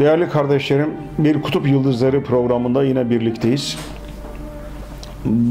[0.00, 3.78] Değerli kardeşlerim, bir Kutup Yıldızları programında yine birlikteyiz.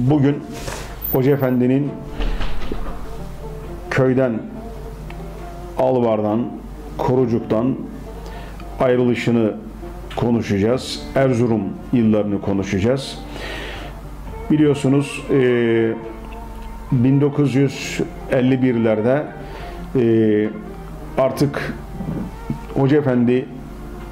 [0.10, 0.36] Bugün
[1.12, 1.92] Hoca Efendi'nin
[3.90, 4.42] köyden,
[5.78, 6.48] Alvar'dan,
[6.98, 7.76] Korucuk'tan
[8.80, 9.54] ayrılışını
[10.16, 11.04] konuşacağız.
[11.16, 13.20] Erzurum yıllarını konuşacağız.
[14.52, 15.94] Biliyorsunuz e,
[16.94, 19.24] 1951'lerde
[19.96, 20.50] e,
[21.18, 21.74] artık
[22.74, 23.46] Hoca Efendi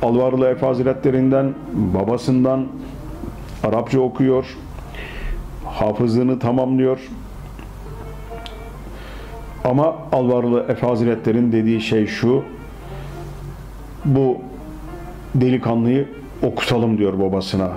[0.06, 2.66] Alvarlı Efe Hazretlerinden, babasından
[3.64, 4.58] Arapça okuyor,
[5.66, 7.00] hafızlığını tamamlıyor.
[9.64, 12.44] Ama Alvarlı Efe Hazretleri'nin dediği şey şu,
[14.06, 14.38] bu
[15.36, 16.08] delikanlıyı
[16.44, 17.70] okutalım diyor babasına.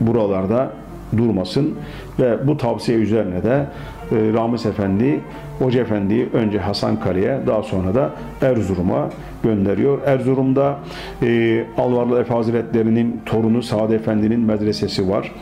[0.00, 0.72] Buralarda
[1.16, 1.74] durmasın
[2.20, 3.66] ve bu tavsiye üzerine de
[4.12, 5.20] e, Ramiz Efendi,
[5.58, 8.10] Hoca Efendi'yi önce Hasankale'ye daha sonra da
[8.42, 9.08] Erzurum'a
[9.42, 10.02] gönderiyor.
[10.06, 10.78] Erzurum'da
[11.22, 15.32] e, Alvarlı Efe Hazretleri'nin torunu Sade Efendi'nin medresesi var.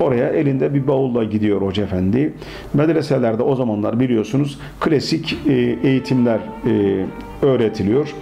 [0.00, 2.32] Oraya elinde bir bavulla gidiyor Hoca Efendi.
[2.74, 7.04] Medreselerde o zamanlar biliyorsunuz klasik e, eğitimler e,
[7.46, 8.14] öğretiliyor.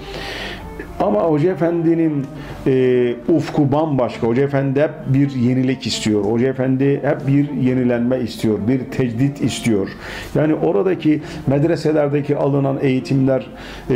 [1.02, 2.26] Ama Hoca Efendi'nin
[2.66, 4.26] e, ufku bambaşka.
[4.26, 6.24] Hoca Efendi hep bir yenilik istiyor.
[6.24, 8.58] Hoca Efendi hep bir yenilenme istiyor.
[8.68, 9.88] Bir tecdit istiyor.
[10.34, 13.46] Yani oradaki medreselerdeki alınan eğitimler
[13.90, 13.94] e,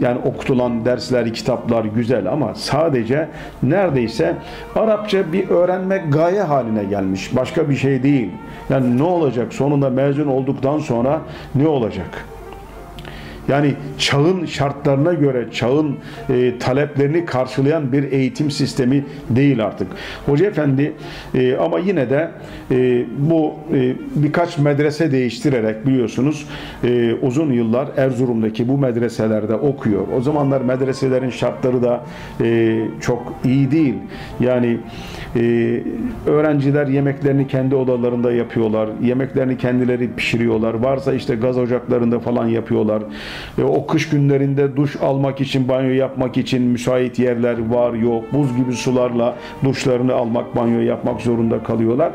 [0.00, 3.28] yani okutulan dersler, kitaplar güzel ama sadece
[3.62, 4.34] neredeyse
[4.76, 7.36] Arapça bir öğrenmek gaye haline gelmiş.
[7.36, 8.30] Başka bir şey değil.
[8.70, 9.54] Yani ne olacak?
[9.54, 11.20] Sonunda mezun olduktan sonra
[11.54, 12.24] ne olacak?
[13.48, 15.96] Yani çağın şartlarına göre çağın
[16.30, 19.88] e, taleplerini karşılayan bir eğitim sistemi değil artık.
[20.26, 20.92] Hoca Efendi
[21.34, 22.30] e, ama yine de
[22.70, 26.46] e, bu e, birkaç medrese değiştirerek biliyorsunuz
[26.84, 30.02] e, uzun yıllar Erzurum'daki bu medreselerde okuyor.
[30.16, 32.04] O zamanlar medreselerin şartları da
[32.40, 33.94] e, çok iyi değil.
[34.40, 34.78] Yani
[35.36, 35.82] e,
[36.26, 38.88] öğrenciler yemeklerini kendi odalarında yapıyorlar.
[39.02, 40.74] Yemeklerini kendileri pişiriyorlar.
[40.74, 43.02] Varsa işte gaz ocaklarında falan yapıyorlar.
[43.58, 48.24] E, o kış günlerinde duş almak için, banyo yapmak için müsait yerler var yok.
[48.32, 49.34] Buz gibi sularla
[49.64, 52.12] duşlarını almak, banyo yapmak zorunda kalıyorlar.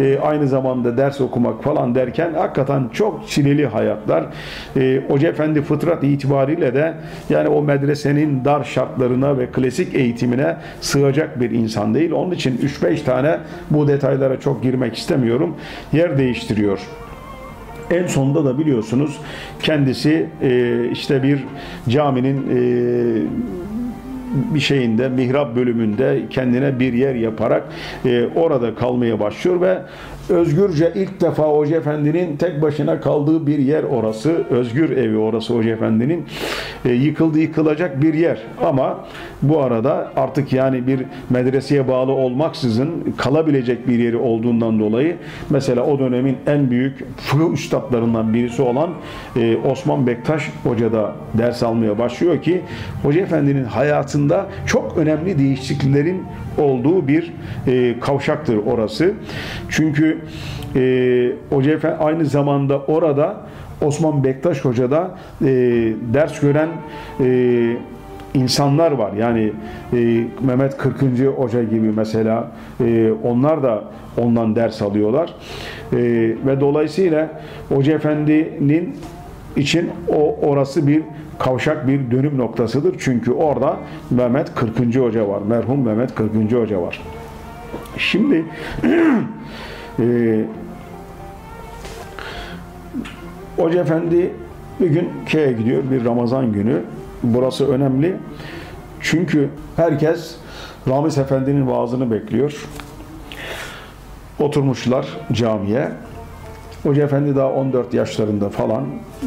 [0.00, 4.24] E, aynı zamanda ders okumak falan derken hakikaten çok çileli hayatlar.
[4.76, 6.94] E, Hoca Efendi fıtrat itibariyle de
[7.30, 12.12] yani o medresenin dar şartlarına ve klasik eğitimine sığacak bir insan değil.
[12.12, 13.38] Onun için 3-5 tane
[13.70, 15.56] bu detaylara çok girmek istemiyorum.
[15.92, 16.80] Yer değiştiriyor.
[17.90, 19.18] En sonunda da biliyorsunuz
[19.62, 21.44] kendisi e, işte bir
[21.88, 22.56] caminin e,
[24.54, 27.62] bir şeyinde mihrap bölümünde kendine bir yer yaparak
[28.04, 29.78] e, orada kalmaya başlıyor ve
[30.28, 34.30] özgürce ilk defa Hoca Efendi'nin tek başına kaldığı bir yer orası.
[34.50, 36.24] Özgür evi orası Hoca Efendi'nin.
[36.84, 38.38] E, yıkıldı yıkılacak bir yer.
[38.64, 39.04] Ama
[39.42, 45.16] bu arada artık yani bir medreseye bağlı olmaksızın kalabilecek bir yeri olduğundan dolayı
[45.50, 48.90] mesela o dönemin en büyük fıkıh üstadlarından birisi olan
[49.36, 52.62] e, Osman Bektaş Hoca da ders almaya başlıyor ki
[53.02, 56.22] Hoca Efendi'nin hayatında çok önemli değişikliklerin
[56.58, 57.32] olduğu bir
[57.66, 59.14] e, kavşaktır orası.
[59.68, 60.15] Çünkü
[60.76, 63.36] e, Hoca Efendi aynı zamanda orada
[63.84, 65.10] Osman Bektaş Hoca da
[65.42, 65.46] e,
[66.14, 66.68] ders gören
[67.20, 67.76] e,
[68.34, 69.12] insanlar var.
[69.12, 69.52] Yani
[69.92, 70.94] e, Mehmet 40.
[71.36, 72.48] Hoca gibi mesela
[72.80, 73.84] e, onlar da
[74.18, 75.34] ondan ders alıyorlar.
[75.92, 75.96] E,
[76.46, 77.28] ve dolayısıyla
[77.68, 78.96] Hoca Efendi'nin
[79.56, 81.02] için o orası bir
[81.38, 82.96] kavşak bir dönüm noktasıdır.
[82.98, 83.76] Çünkü orada
[84.10, 84.96] Mehmet 40.
[84.96, 85.42] Hoca var.
[85.48, 86.52] Merhum Mehmet 40.
[86.52, 87.00] Hoca var.
[87.98, 88.44] Şimdi
[89.98, 90.44] e,
[93.56, 94.30] Hoca Efendi
[94.80, 95.82] bir gün köye gidiyor.
[95.90, 96.82] Bir Ramazan günü.
[97.22, 98.16] Burası önemli.
[99.00, 100.36] Çünkü herkes
[100.88, 102.66] Ramiz Efendi'nin vaazını bekliyor.
[104.38, 105.88] Oturmuşlar camiye.
[106.82, 108.84] Hoca Efendi daha 14 yaşlarında falan.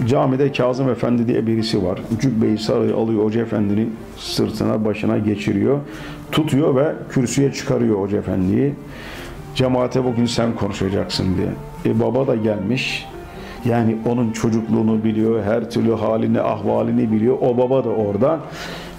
[0.08, 2.00] Camide Kazım Efendi diye birisi var.
[2.22, 5.80] Cübbeyi sarı alıyor Hoca Efendi'nin sırtına, başına geçiriyor.
[6.32, 8.74] Tutuyor ve kürsüye çıkarıyor Hoca Efendi'yi.
[9.60, 11.48] Cemaate bugün sen konuşacaksın diye.
[11.86, 13.06] E baba da gelmiş.
[13.66, 17.38] Yani onun çocukluğunu biliyor, her türlü halini, ahvalini biliyor.
[17.42, 18.40] O baba da orada.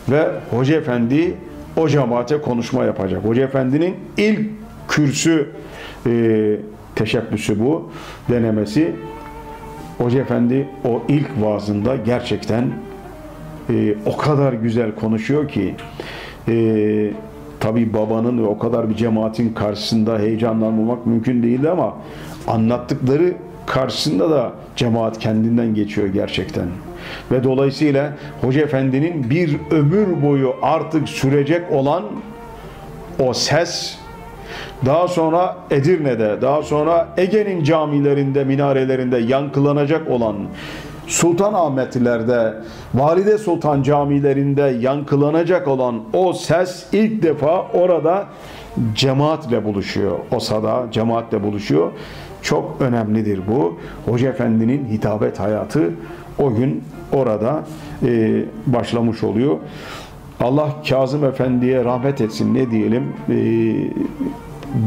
[0.08, 1.34] Ve Hoca Efendi
[1.76, 3.24] o cemaate konuşma yapacak.
[3.24, 4.40] Hoca Efendi'nin ilk
[4.88, 5.50] kürsü
[6.06, 6.56] e,
[6.94, 7.90] teşebbüsü bu,
[8.28, 8.92] denemesi.
[9.98, 12.70] Hoca Efendi o ilk vaazında gerçekten
[13.70, 15.74] e, o kadar güzel konuşuyor ki
[16.48, 17.10] e,
[17.60, 21.94] tabi babanın ve o kadar bir cemaatin karşısında heyecanlanmamak mümkün değildi ama
[22.46, 23.34] anlattıkları
[23.66, 26.66] karşısında da cemaat kendinden geçiyor gerçekten.
[27.30, 32.04] Ve dolayısıyla Hoca Efendi'nin bir ömür boyu artık sürecek olan
[33.18, 33.98] o ses
[34.86, 40.36] daha sonra Edirne'de, daha sonra Ege'nin camilerinde, minarelerinde yankılanacak olan
[41.10, 42.54] Sultanahmetlerde,
[42.94, 48.26] Valide Sultan camilerinde yankılanacak olan o ses ilk defa orada
[48.94, 50.18] cemaatle buluşuyor.
[50.32, 51.92] O sada cemaatle buluşuyor.
[52.42, 53.78] Çok önemlidir bu.
[54.06, 55.90] Hoca Efendi'nin hitabet hayatı
[56.38, 57.64] o gün orada
[58.06, 59.56] e, başlamış oluyor.
[60.40, 63.34] Allah Kazım Efendi'ye rahmet etsin ne diyelim e,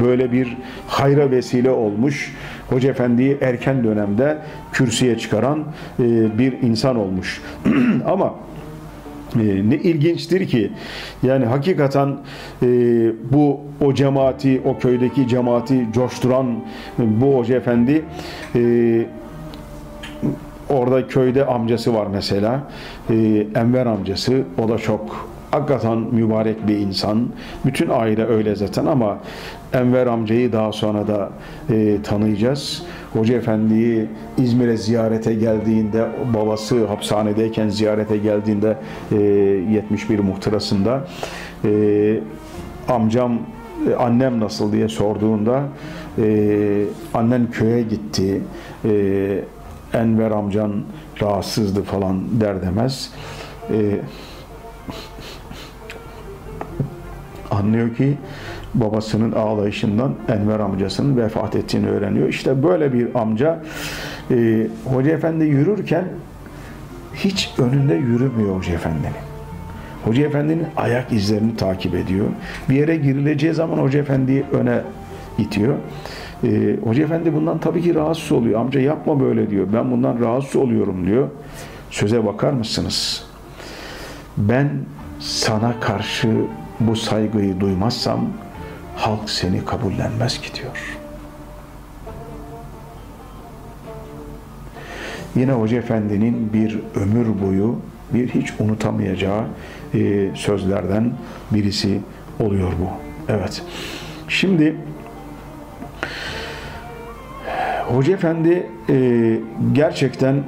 [0.04, 2.36] böyle bir hayra vesile olmuş.
[2.74, 4.38] Hoca Efendi'yi erken dönemde
[4.72, 5.60] kürsüye çıkaran
[6.00, 7.42] e, bir insan olmuş.
[8.06, 8.34] Ama
[9.36, 10.72] e, ne ilginçtir ki
[11.24, 12.18] yani hakikaten
[12.64, 12.68] e,
[13.32, 16.60] bu o cemaati o köydeki cemaati coşturan
[16.98, 18.06] bu hoca efendi
[18.56, 19.06] e,
[20.70, 22.72] orada köyde amcası var mesela
[23.10, 23.16] e,
[23.56, 27.28] Enver amcası o da çok hakikaten mübarek bir insan.
[27.66, 29.18] Bütün aile öyle zaten ama
[29.74, 31.30] Enver amcayı daha sonra da
[31.70, 32.84] e, tanıyacağız.
[33.14, 34.08] Hoca Efendi'yi
[34.38, 38.78] İzmir'e ziyarete geldiğinde, babası hapishanedeyken ziyarete geldiğinde
[39.12, 41.08] e, 71 muhtırasında
[41.66, 42.20] e,
[42.90, 43.40] amcam,
[43.92, 45.64] e, annem nasıl diye sorduğunda
[46.18, 48.42] e, annen köye gitti,
[48.86, 49.44] e,
[49.94, 50.72] Enver amcan
[51.22, 53.12] rahatsızdı falan der demez.
[53.72, 54.00] E,
[57.54, 58.18] anlıyor ki
[58.74, 62.30] babasının ağlayışından Enver amcasının vefat ettiğini öğreniyor.
[62.30, 63.64] İşte böyle bir amca
[64.32, 66.06] e, Hoca Efendi yürürken
[67.16, 69.14] hiç önünde yürümüyor Hoca Efendi'nin.
[70.06, 72.26] Hoca Efendi'nin ayak izlerini takip ediyor.
[72.70, 74.82] Bir yere girileceği zaman Hoca Efendi'yi öne
[75.38, 75.76] itiyor.
[76.44, 78.60] Ee, Hoca Efendi bundan tabii ki rahatsız oluyor.
[78.60, 79.68] Amca yapma böyle diyor.
[79.74, 81.28] Ben bundan rahatsız oluyorum diyor.
[81.92, 83.26] Söze bakar mısınız?
[84.38, 84.70] Ben
[85.20, 86.30] sana karşı
[86.88, 88.26] bu saygıyı duymazsam
[88.96, 91.00] halk seni kabullenmez ki diyor.
[95.36, 97.80] Yine Hoca Efendi'nin bir ömür boyu
[98.14, 99.44] bir hiç unutamayacağı
[99.94, 101.14] e, sözlerden
[101.52, 102.00] birisi
[102.40, 102.90] oluyor bu.
[103.34, 103.64] Evet.
[104.28, 104.76] Şimdi
[107.88, 109.40] Hoca Efendi e,
[109.74, 110.44] gerçekten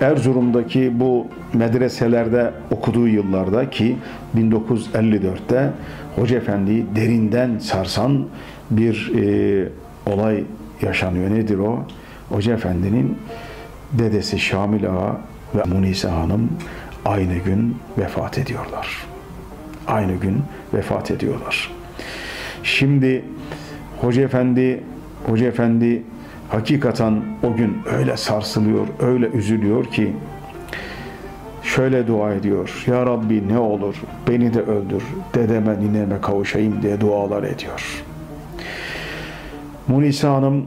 [0.00, 3.96] Erzurum'daki bu medreselerde okuduğu yıllarda ki
[4.36, 5.70] 1954'te
[6.16, 8.26] Hoca Efendi'yi derinden sarsan
[8.70, 9.68] bir e,
[10.06, 10.44] olay
[10.82, 11.30] yaşanıyor.
[11.30, 11.84] Nedir o?
[12.28, 13.18] Hoca Efendi'nin
[13.92, 15.20] dedesi Şamil Ağa
[15.54, 16.50] ve Munise Hanım
[17.04, 19.06] aynı gün vefat ediyorlar.
[19.86, 20.42] Aynı gün
[20.74, 21.70] vefat ediyorlar.
[22.62, 23.24] Şimdi
[24.00, 24.82] Hoca Efendi
[25.26, 26.02] Hoca Efendi
[26.50, 30.16] hakikaten o gün öyle sarsılıyor, öyle üzülüyor ki
[31.62, 32.84] şöyle dua ediyor.
[32.86, 33.94] Ya Rabbi ne olur
[34.28, 35.02] beni de öldür,
[35.34, 38.04] dedeme nineme kavuşayım diye dualar ediyor.
[39.88, 40.66] Munise Hanım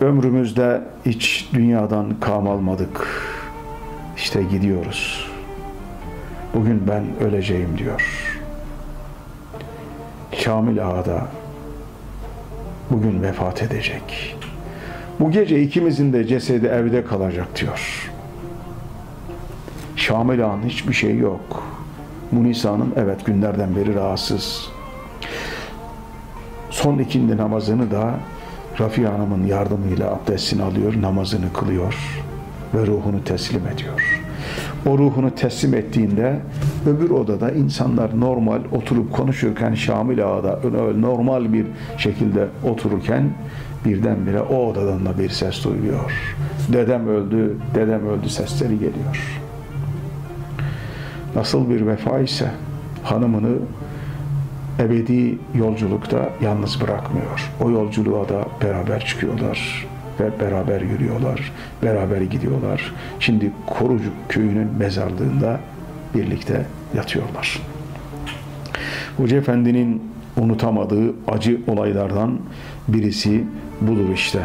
[0.00, 3.06] ömrümüzde hiç dünyadan kam almadık.
[4.16, 5.30] İşte gidiyoruz.
[6.54, 8.30] Bugün ben öleceğim diyor.
[10.32, 11.26] Şamil Ağa da
[12.90, 14.36] bugün vefat edecek.
[15.20, 18.10] Bu gece ikimizin de cesedi evde kalacak diyor.
[19.96, 21.62] Şamil Ağa'nın hiçbir şey yok.
[22.32, 24.70] Munisa Hanım evet günlerden beri rahatsız.
[26.70, 28.14] Son ikindi namazını da
[28.80, 31.94] Rafi Hanım'ın yardımıyla abdestini alıyor, namazını kılıyor
[32.74, 34.19] ve ruhunu teslim ediyor.
[34.86, 36.40] O ruhunu teslim ettiğinde
[36.86, 40.60] öbür odada insanlar normal oturup konuşurken Şamil Ağa'da
[40.98, 41.66] normal bir
[41.98, 43.30] şekilde otururken
[43.84, 46.36] birdenbire o odadan da bir ses duyuyor.
[46.72, 49.40] Dedem öldü, dedem öldü sesleri geliyor.
[51.34, 52.50] Nasıl bir vefa ise
[53.02, 53.56] hanımını
[54.78, 57.52] ebedi yolculukta yalnız bırakmıyor.
[57.64, 59.89] O yolculuğa da beraber çıkıyorlar
[60.20, 62.94] ve beraber yürüyorlar, beraber gidiyorlar.
[63.20, 65.60] Şimdi Korucuk köyünün mezarlığında
[66.14, 67.60] birlikte yatıyorlar.
[69.16, 70.02] Hoca Efendi'nin
[70.36, 72.38] unutamadığı acı olaylardan
[72.88, 73.44] birisi
[73.80, 74.40] budur işte.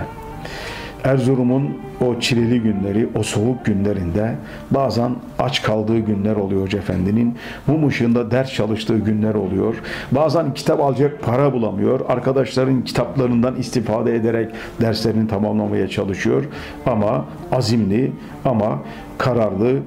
[1.06, 4.36] Erzurum'un o çileli günleri, o soğuk günlerinde
[4.72, 7.36] bazen aç kaldığı günler oluyor Hoca Efendi'nin.
[7.68, 9.76] Mum ışığında ders çalıştığı günler oluyor.
[10.12, 12.00] Bazen kitap alacak para bulamıyor.
[12.10, 16.44] Arkadaşların kitaplarından istifade ederek derslerini tamamlamaya çalışıyor.
[16.86, 18.12] Ama azimli,
[18.46, 18.80] ama
[19.18, 19.80] kararlı,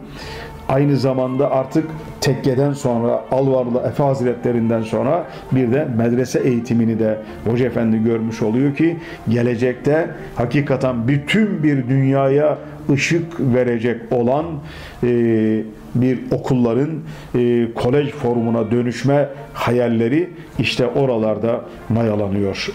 [0.68, 1.84] aynı zamanda artık
[2.20, 8.76] tekkeden sonra Alvarlı Efe Hazretlerinden sonra bir de medrese eğitimini de Hoca Efendi görmüş oluyor
[8.76, 8.96] ki
[9.28, 12.58] gelecekte hakikaten bütün bir dünyaya
[12.90, 14.46] ışık verecek olan
[15.02, 15.08] e,
[15.94, 16.90] bir okulların
[17.34, 22.68] e, kolej formuna dönüşme hayalleri işte oralarda mayalanıyor.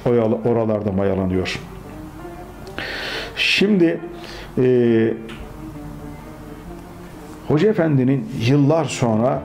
[0.45, 1.59] Oralarda mayalanıyor.
[3.35, 3.99] Şimdi
[4.57, 5.13] e,
[7.53, 9.41] Hoca Efendi'nin yıllar sonra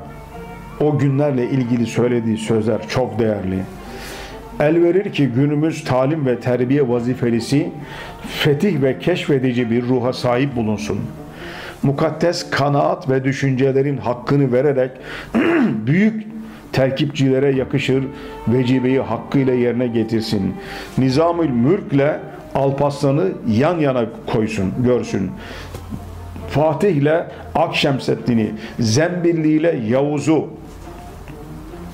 [0.81, 3.59] o günlerle ilgili söylediği sözler çok değerli.
[4.61, 7.71] El verir ki günümüz talim ve terbiye vazifelisi
[8.29, 10.99] fetih ve keşfedici bir ruha sahip bulunsun.
[11.83, 14.91] Mukaddes kanaat ve düşüncelerin hakkını vererek
[15.87, 16.27] büyük
[16.73, 18.05] terkipçilere yakışır
[18.49, 20.55] vecibeyi hakkıyla yerine getirsin.
[20.99, 22.21] Nizamül mülkle
[22.55, 25.31] Alparslan'ı yan yana koysun, görsün.
[26.51, 30.47] Fatih ile Akşemseddin'i, Zembilli ile Yavuz'u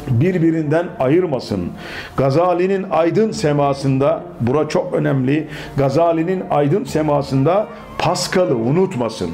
[0.08, 1.70] birbirinden ayırmasın.
[2.16, 7.66] Gazali'nin aydın semasında, bura çok önemli, Gazali'nin aydın semasında
[7.98, 9.30] Paskal'ı unutmasın.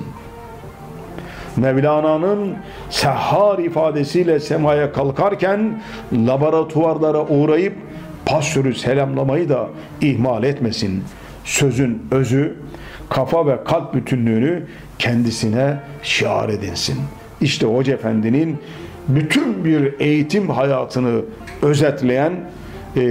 [1.56, 2.54] Mevlana'nın
[2.90, 7.74] sehhar ifadesiyle semaya kalkarken laboratuvarlara uğrayıp
[8.26, 9.66] pastörü selamlamayı da
[10.00, 11.04] ihmal etmesin.
[11.44, 12.56] Sözün özü,
[13.10, 14.62] kafa ve kalp bütünlüğünü
[14.98, 16.96] kendisine şiar edinsin.
[17.40, 18.58] İşte Hoca Efendi'nin
[19.08, 21.20] bütün bir eğitim hayatını
[21.62, 22.32] özetleyen
[22.96, 23.02] e,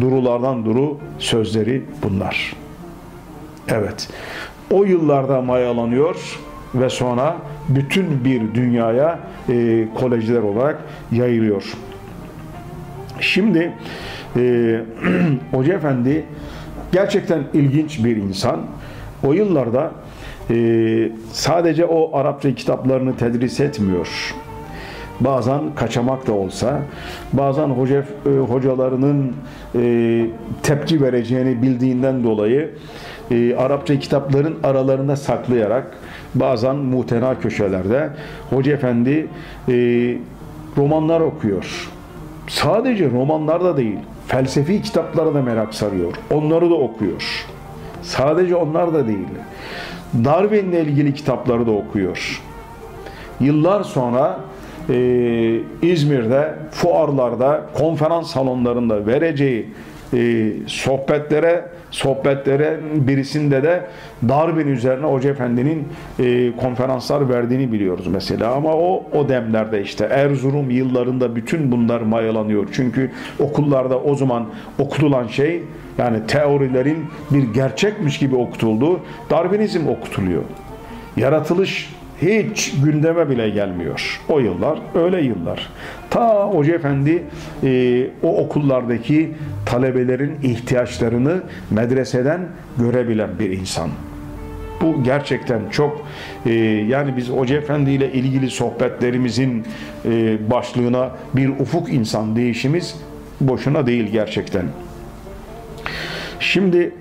[0.00, 2.56] durulardan duru sözleri bunlar.
[3.68, 4.08] Evet,
[4.70, 6.38] o yıllarda mayalanıyor
[6.74, 7.36] ve sonra
[7.68, 9.18] bütün bir dünyaya
[9.48, 10.82] e, kolejler olarak
[11.12, 11.64] yayılıyor.
[13.20, 13.72] Şimdi
[14.36, 14.80] e,
[15.50, 16.24] Hoca Efendi
[16.92, 18.60] gerçekten ilginç bir insan.
[19.26, 19.90] O yıllarda
[20.50, 24.34] e, sadece o Arapça kitaplarını tedris etmiyor.
[25.20, 26.80] Bazen kaçamak da olsa,
[27.32, 29.32] bazen hoca, e, hocalarının
[29.74, 30.26] e,
[30.62, 32.70] tepki vereceğini bildiğinden dolayı
[33.30, 35.96] e, Arapça kitapların aralarında saklayarak
[36.34, 38.10] bazen muhtena köşelerde
[38.50, 39.26] Hoca Efendi
[39.68, 39.72] e,
[40.76, 41.90] romanlar okuyor.
[42.48, 46.12] Sadece romanlar da değil, felsefi kitaplara da merak sarıyor.
[46.30, 47.46] Onları da okuyor.
[48.06, 49.28] Sadece onlar da değil.
[50.24, 52.42] Darwin'le ilgili kitapları da okuyor.
[53.40, 54.40] Yıllar sonra
[54.90, 59.66] e, İzmir'de, fuarlarda, konferans salonlarında vereceği
[60.14, 63.86] e, sohbetlere sohbetlere birisinde de
[64.28, 70.70] Darwin üzerine Hoca Efendi'nin e, konferanslar verdiğini biliyoruz mesela ama o o demlerde işte Erzurum
[70.70, 72.66] yıllarında bütün bunlar mayalanıyor.
[72.72, 74.46] Çünkü okullarda o zaman
[74.78, 75.62] okutulan şey
[75.98, 79.00] yani teorilerin bir gerçekmiş gibi okutuldu.
[79.30, 80.42] Darwinizm okutuluyor.
[81.16, 84.20] Yaratılış hiç gündeme bile gelmiyor.
[84.28, 85.70] O yıllar öyle yıllar.
[86.10, 87.22] Ta Hoca Efendi
[87.64, 89.30] e, o okullardaki
[89.66, 92.40] talebelerin ihtiyaçlarını medreseden
[92.78, 93.90] görebilen bir insan.
[94.80, 96.06] Bu gerçekten çok
[96.46, 96.52] e,
[96.88, 99.64] yani biz Hoca Efendi ile ilgili sohbetlerimizin
[100.04, 102.96] e, başlığına bir ufuk insan değişimiz
[103.40, 104.64] boşuna değil gerçekten.
[106.40, 106.92] Şimdi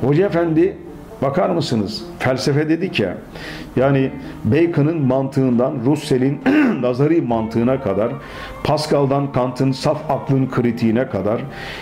[0.00, 0.76] Hoca Efendi
[1.22, 2.04] bakar mısınız?
[2.18, 3.16] Felsefe dedik ya.
[3.76, 4.10] Yani
[4.44, 6.40] Bacon'ın mantığından Russell'in
[6.82, 8.12] nazari mantığına kadar,
[8.64, 11.40] Pascal'dan Kant'ın saf aklın kritiğine kadar,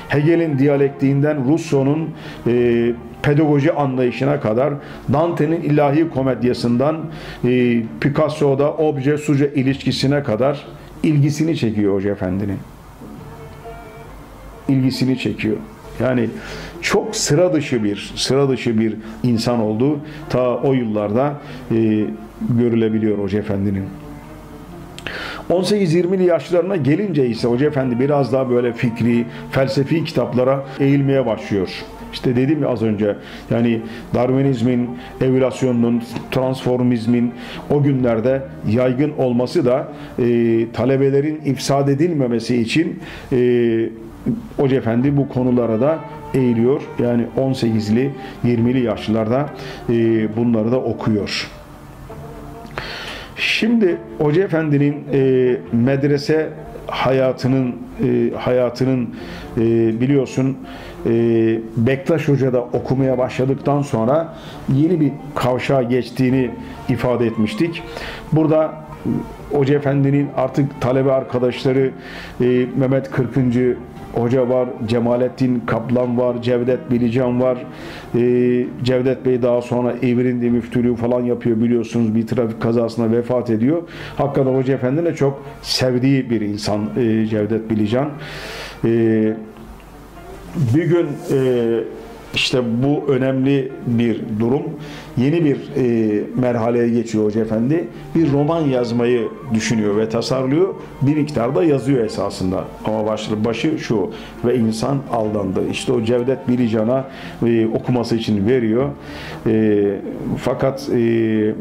[0.08, 2.10] Hegel'in diyalektiğinden Rousseau'nun
[2.46, 2.92] e,
[3.22, 4.74] pedagoji anlayışına kadar,
[5.12, 6.96] Dante'nin ilahi komedyasından
[7.44, 10.66] e, Picasso'da obje-suje ilişkisine kadar
[11.02, 12.58] ilgisini çekiyor Hoca Efendi'nin.
[14.68, 15.56] İlgisini çekiyor.
[16.00, 16.28] Yani
[16.82, 20.00] çok sıra dışı bir sıra dışı bir insan oldu.
[20.30, 21.34] Ta o yıllarda
[21.70, 22.04] e,
[22.58, 23.84] görülebiliyor Hoca Efendi'nin.
[25.50, 31.68] 18-20'li yaşlarına gelince ise Hoca Efendi biraz daha böyle fikri, felsefi kitaplara eğilmeye başlıyor.
[32.12, 33.16] İşte dedim ya az önce
[33.50, 33.80] yani
[34.14, 37.32] Darwinizmin, evolasyonun, transformizmin
[37.70, 39.88] o günlerde yaygın olması da
[40.18, 43.00] e, talebelerin ifsad edilmemesi için
[43.32, 43.38] e,
[44.56, 45.98] Hoca Efendi bu konulara da
[46.34, 46.82] eğiliyor.
[46.98, 48.10] Yani 18'li
[48.44, 49.50] 20'li yaşlarda
[49.88, 49.92] e,
[50.36, 51.50] bunları da okuyor.
[53.36, 56.50] Şimdi Hoca Efendi'nin e, medrese
[56.86, 59.08] hayatının e, hayatının
[59.56, 59.60] e,
[60.00, 60.56] biliyorsun
[61.06, 61.10] e,
[61.76, 64.34] Bektaş Hoca'da okumaya başladıktan sonra
[64.74, 66.50] yeni bir kavşağa geçtiğini
[66.88, 67.82] ifade etmiştik.
[68.32, 68.74] Burada
[69.52, 71.90] Hoca Efendi'nin artık talebe arkadaşları
[72.40, 73.76] e, Mehmet Kırkıncı
[74.16, 77.58] Hoca var, Cemalettin Kaplan var, Cevdet Bilican var.
[78.14, 78.20] E,
[78.82, 82.14] Cevdet Bey daha sonra Evirindi müftülüğü falan yapıyor biliyorsunuz.
[82.14, 83.82] Bir trafik kazasında vefat ediyor.
[84.16, 88.10] Hakikaten Hoca Efendi'ne çok sevdiği bir insan e, Cevdet Bilican.
[88.84, 88.88] E,
[90.74, 91.38] bir gün e,
[92.36, 94.62] işte bu önemli bir durum.
[95.16, 97.88] Yeni bir e, merhaleye geçiyor Hoca Efendi.
[98.14, 100.74] Bir roman yazmayı düşünüyor ve tasarlıyor.
[101.02, 102.64] Bir miktarda yazıyor esasında.
[102.84, 104.10] Ama başı, başı şu
[104.44, 105.60] ve insan aldandı.
[105.70, 107.04] İşte o Cevdet Bilican'a
[107.46, 108.88] e, okuması için veriyor.
[109.46, 110.00] E,
[110.38, 111.54] fakat e,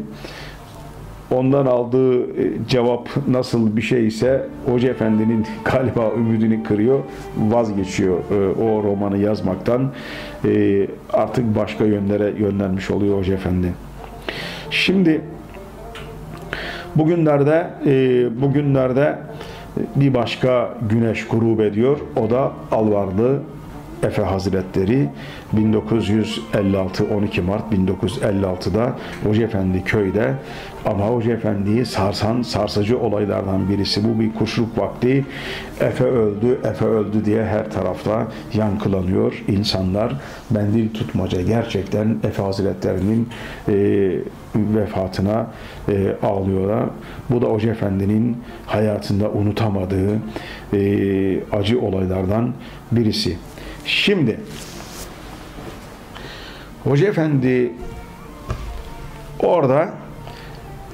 [1.30, 6.98] ondan aldığı e, cevap nasıl bir şey ise Hoca Efendi'nin galiba ümidini kırıyor,
[7.36, 9.92] vazgeçiyor e, o romanı yazmaktan.
[10.44, 13.72] E, artık başka yönlere yönlenmiş oluyor Hoca Efendi.
[14.70, 15.20] Şimdi
[16.96, 17.70] bugünlerde
[18.40, 19.18] bugünlerde
[19.96, 21.98] bir başka güneş grup ediyor.
[22.16, 23.40] O da Alvarlı
[24.02, 25.08] Efe Hazretleri
[25.52, 30.34] 1956 12 Mart 1956'da Hoca Efendi köyde
[30.86, 35.24] ama Hoca Efendi'yi sarsan sarsıcı olaylardan birisi bu bir kuşluk vakti
[35.80, 40.12] Efe öldü Efe öldü diye her tarafta yankılanıyor insanlar
[40.50, 43.28] bendil tutmaca gerçekten Efe Hazretlerinin
[43.68, 43.72] e,
[44.54, 45.46] vefatına
[45.88, 46.84] e, ağlıyorlar.
[47.30, 48.36] Bu da Hoca Efendi'nin
[48.66, 50.18] hayatında unutamadığı
[50.72, 50.78] e,
[51.52, 52.52] acı olaylardan
[52.92, 53.36] birisi.
[53.86, 54.40] Şimdi
[56.84, 57.72] Hoca Efendi
[59.40, 59.88] orada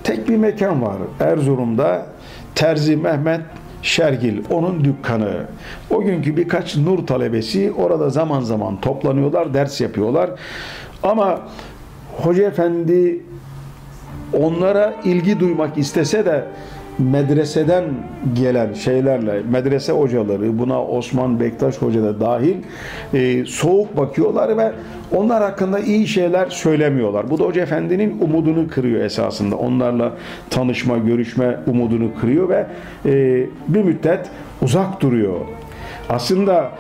[0.05, 0.97] tek bir mekan var.
[1.21, 2.07] Erzurum'da
[2.55, 3.41] Terzi Mehmet
[3.83, 5.47] Şergil, onun dükkanı.
[5.91, 10.31] O günkü birkaç nur talebesi orada zaman zaman toplanıyorlar, ders yapıyorlar.
[11.03, 11.41] Ama
[12.17, 13.21] Hoca Efendi
[14.33, 16.45] onlara ilgi duymak istese de
[16.99, 17.85] medreseden
[18.35, 22.57] gelen şeylerle, medrese hocaları, buna Osman Bektaş Hoca da dahil
[23.15, 24.73] e, soğuk bakıyorlar ve
[25.17, 27.31] onlar hakkında iyi şeyler söylemiyorlar.
[27.31, 29.57] Bu da Hoca Efendi'nin umudunu kırıyor esasında.
[29.57, 30.13] Onlarla
[30.51, 32.67] tanışma, görüşme umudunu kırıyor ve
[33.07, 34.31] e, bir müddet
[34.63, 35.37] uzak duruyor.
[36.09, 36.71] Aslında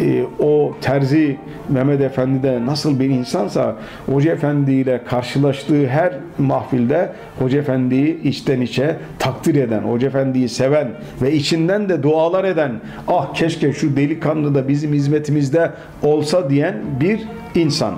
[0.00, 1.36] e, o terzi
[1.68, 8.60] Mehmet Efendi de nasıl bir insansa Hoca Efendi ile karşılaştığı her mahfilde Hoca Efendi'yi içten
[8.60, 10.88] içe takdir eden, Hoca Efendi'yi seven
[11.22, 12.72] ve içinden de dualar eden
[13.08, 15.70] ah keşke şu delikanlı da bizim hizmetimizde
[16.02, 17.20] olsa diyen bir
[17.54, 17.94] insan.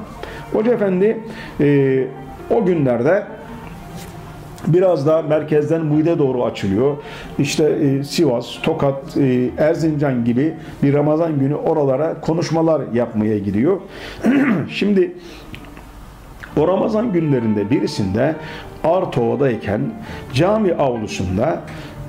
[0.52, 1.18] Hoca Efendi
[1.60, 2.04] e,
[2.50, 3.22] o günlerde
[4.68, 6.96] biraz daha merkezden Muğde doğru açılıyor.
[7.38, 13.80] İşte e, Sivas, Tokat, e, Erzincan gibi bir Ramazan günü oralara konuşmalar yapmaya gidiyor.
[14.70, 15.12] Şimdi
[16.56, 18.34] o Ramazan günlerinde birisinde
[18.84, 19.80] Artova'dayken
[20.32, 21.60] cami avlusunda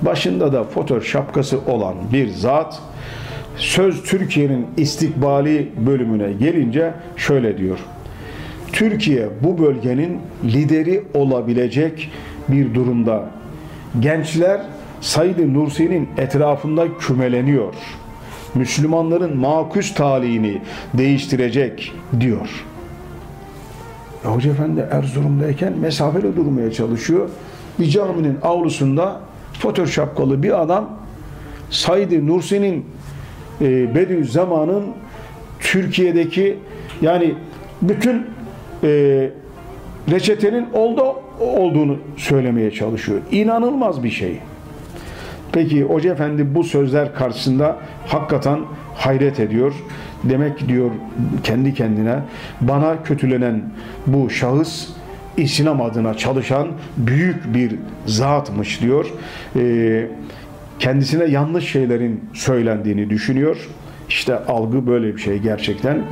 [0.02, 2.80] başında da fotoğraf şapkası olan bir zat
[3.56, 7.78] Söz Türkiye'nin istikbali bölümüne gelince şöyle diyor.
[8.72, 12.10] Türkiye bu bölgenin lideri olabilecek
[12.52, 13.24] bir durumda.
[14.00, 14.60] Gençler
[15.00, 17.74] Said Nursi'nin etrafında kümeleniyor.
[18.54, 20.62] Müslümanların makus talihini
[20.94, 22.66] değiştirecek diyor.
[24.24, 27.28] E, Hoca Efendi Erzurum'dayken mesafeli durmaya çalışıyor.
[27.78, 29.20] Bir caminin avlusunda
[29.52, 30.90] fotoğraf şapkalı bir adam
[31.70, 32.86] Said Nursi'nin
[33.60, 34.84] e, Bediüzzaman'ın
[35.60, 36.58] Türkiye'deki
[37.02, 37.34] yani
[37.82, 38.26] bütün
[38.82, 39.30] e,
[40.10, 43.20] reçetenin oldu olduğunu söylemeye çalışıyor.
[43.30, 44.38] İnanılmaz bir şey.
[45.52, 48.60] Peki Hoca Efendi bu sözler karşısında hakikaten
[48.94, 49.72] hayret ediyor.
[50.24, 50.90] Demek diyor
[51.44, 52.18] kendi kendine
[52.60, 53.62] bana kötülenen
[54.06, 54.88] bu şahıs
[55.36, 57.74] İslam adına çalışan büyük bir
[58.06, 59.06] zatmış diyor.
[59.56, 60.06] Ee,
[60.78, 63.68] kendisine yanlış şeylerin söylendiğini düşünüyor.
[64.10, 66.02] İşte algı böyle bir şey gerçekten.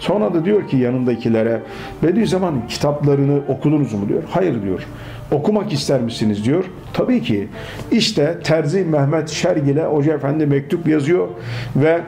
[0.00, 1.60] Sonra da diyor ki yanındakilere
[2.02, 4.22] Bediüzzaman kitaplarını okudunuz mu diyor.
[4.30, 4.86] Hayır diyor.
[5.30, 6.64] Okumak ister misiniz diyor.
[6.92, 7.48] Tabii ki.
[7.90, 11.28] İşte Terzi Mehmet Şergil'e Hoca Efendi mektup yazıyor
[11.76, 12.00] ve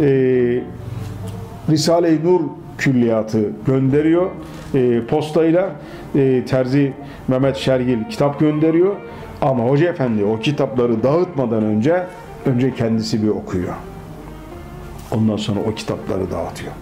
[0.00, 0.06] e,
[1.70, 2.40] Risale-i Nur
[2.78, 4.30] külliyatı gönderiyor
[4.74, 5.70] e, postayla
[6.14, 6.92] e, Terzi
[7.28, 8.96] Mehmet Şergil kitap gönderiyor
[9.40, 12.06] ama Hoca Efendi o kitapları dağıtmadan önce
[12.46, 13.74] önce kendisi bir okuyor.
[15.14, 16.72] Ondan sonra o kitapları dağıtıyor.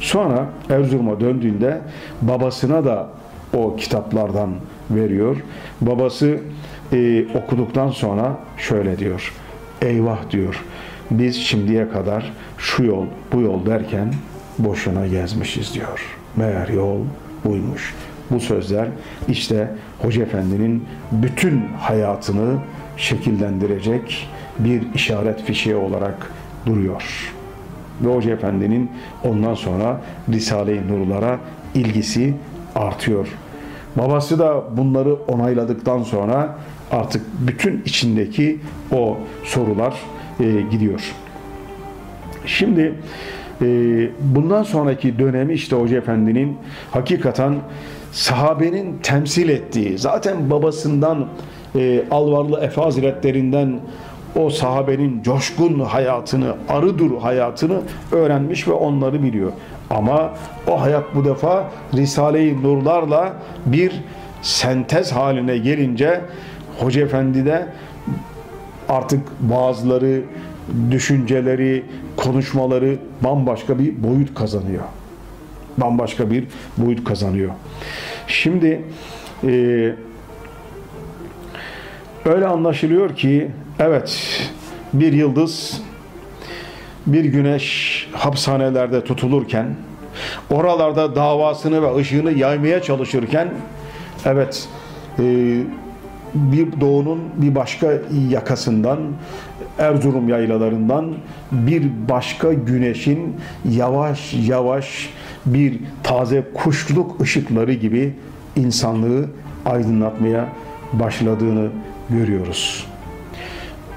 [0.00, 1.80] Sonra Erzurum'a döndüğünde
[2.22, 3.08] babasına da
[3.54, 4.50] o kitaplardan
[4.90, 5.36] veriyor.
[5.80, 6.38] Babası
[6.92, 9.32] e, okuduktan sonra şöyle diyor.
[9.82, 10.64] Eyvah diyor.
[11.10, 14.14] Biz şimdiye kadar şu yol, bu yol derken
[14.58, 16.16] boşuna gezmişiz diyor.
[16.36, 16.98] Meğer yol
[17.44, 17.94] buymuş.
[18.30, 18.88] bu sözler
[19.28, 19.70] işte
[20.02, 22.58] Hoca Efendi'nin bütün hayatını
[22.96, 26.30] şekillendirecek bir işaret fişeği olarak
[26.66, 27.32] duruyor.
[28.00, 28.90] Ve Hoca Efendi'nin
[29.24, 30.00] ondan sonra
[30.32, 31.38] Risale-i Nurlara
[31.74, 32.34] ilgisi
[32.74, 33.28] artıyor.
[33.96, 36.58] Babası da bunları onayladıktan sonra
[36.92, 38.60] artık bütün içindeki
[38.92, 39.94] o sorular
[40.40, 41.14] e, gidiyor.
[42.46, 42.94] Şimdi
[43.62, 43.66] e,
[44.20, 46.56] bundan sonraki dönemi işte Hoca Efendi'nin
[46.90, 47.54] hakikaten
[48.12, 51.26] sahabenin temsil ettiği, zaten babasından
[51.76, 53.80] e, Alvarlı Efe Hazretlerinden
[54.36, 57.80] o sahabenin coşkun hayatını, arıdur hayatını
[58.12, 59.52] öğrenmiş ve onları biliyor.
[59.90, 60.34] Ama
[60.66, 63.32] o hayat bu defa Risale-i Nurlarla
[63.66, 63.92] bir
[64.42, 66.20] sentez haline gelince
[66.80, 67.66] Hoca Efendi de
[68.88, 70.22] artık bazıları
[70.90, 71.84] düşünceleri,
[72.16, 74.82] konuşmaları bambaşka bir boyut kazanıyor.
[75.76, 76.44] Bambaşka bir
[76.78, 77.50] boyut kazanıyor.
[78.26, 78.82] Şimdi
[79.44, 79.94] e,
[82.24, 84.40] öyle anlaşılıyor ki evet
[84.92, 85.82] bir yıldız
[87.06, 89.66] bir güneş hapishanelerde tutulurken
[90.50, 93.48] oralarda davasını ve ışığını yaymaya çalışırken
[94.24, 94.68] evet
[95.18, 95.22] e,
[96.34, 97.92] bir doğunun bir başka
[98.30, 98.98] yakasından
[99.78, 101.14] Erzurum yaylalarından
[101.52, 103.36] bir başka güneşin
[103.70, 105.10] yavaş yavaş
[105.46, 108.14] bir taze kuşluk ışıkları gibi
[108.56, 109.26] insanlığı
[109.66, 110.48] aydınlatmaya
[110.92, 111.68] başladığını
[112.10, 112.86] görüyoruz.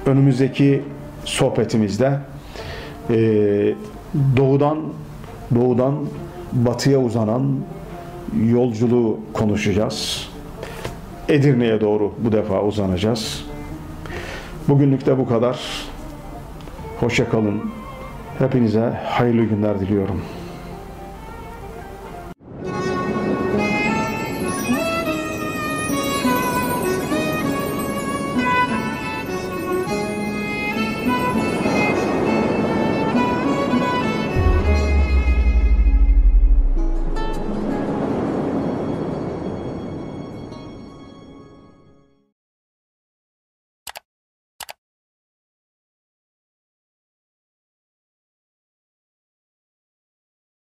[0.06, 0.82] Önümüzdeki
[1.24, 2.18] sohbetimizde
[3.10, 3.14] e,
[4.36, 4.78] doğudan
[5.54, 5.94] doğudan
[6.52, 7.56] batıya uzanan
[8.50, 10.28] yolculuğu konuşacağız.
[11.28, 13.44] Edirne'ye doğru bu defa uzanacağız.
[14.68, 15.60] Bugünlük de bu kadar.
[17.00, 17.62] Hoşça kalın.
[18.38, 20.20] Hepinize hayırlı günler diliyorum.